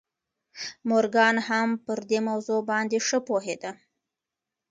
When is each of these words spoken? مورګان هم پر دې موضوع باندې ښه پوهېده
مورګان 0.89 1.35
هم 1.47 1.69
پر 1.85 1.99
دې 2.09 2.19
موضوع 2.27 2.59
باندې 2.71 2.97
ښه 3.07 3.19
پوهېده 3.27 3.71